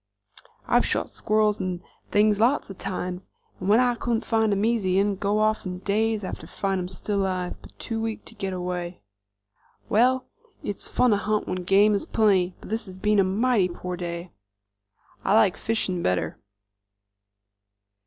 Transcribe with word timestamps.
"I've 0.67 0.83
shot 0.83 1.11
squirrels 1.11 1.61
'nd 1.61 1.79
such 1.81 2.11
things 2.11 2.39
lots 2.39 2.71
of 2.71 2.79
times, 2.79 3.29
'nd 3.61 3.69
when 3.69 3.79
I 3.79 3.93
couldn't 3.93 4.25
find 4.25 4.51
'em 4.51 4.65
easy, 4.65 4.99
I'd 4.99 5.19
go 5.19 5.37
off, 5.37 5.63
'nd 5.63 5.83
days 5.83 6.23
after 6.23 6.47
find 6.47 6.79
'em 6.81 6.87
still 6.87 7.21
alive, 7.21 7.55
but 7.61 7.77
too 7.77 8.01
weak 8.01 8.25
to 8.25 8.33
get 8.33 8.51
away." 8.51 9.03
"Well, 9.89 10.25
it's 10.63 10.87
fun 10.87 11.11
to 11.11 11.17
hunt 11.17 11.47
when 11.47 11.65
game 11.65 11.93
is 11.93 12.07
plenty, 12.07 12.55
but 12.59 12.69
this 12.69 12.87
has 12.87 12.97
been 12.97 13.19
a 13.19 13.23
mighty 13.23 13.69
poor 13.69 13.95
day." 13.95 14.31
"I 15.23 15.35
like 15.35 15.55
fishin' 15.55 16.01
better." 16.01 16.39